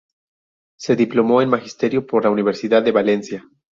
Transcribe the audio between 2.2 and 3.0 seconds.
la Universidad de